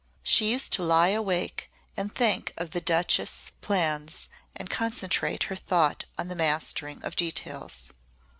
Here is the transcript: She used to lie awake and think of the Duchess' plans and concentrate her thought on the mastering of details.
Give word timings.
She 0.23 0.49
used 0.49 0.73
to 0.73 0.83
lie 0.83 1.09
awake 1.09 1.69
and 1.95 2.11
think 2.11 2.53
of 2.57 2.71
the 2.71 2.81
Duchess' 2.81 3.51
plans 3.61 4.29
and 4.55 4.67
concentrate 4.67 5.43
her 5.43 5.55
thought 5.55 6.05
on 6.17 6.27
the 6.27 6.33
mastering 6.33 7.03
of 7.03 7.15
details. 7.15 7.93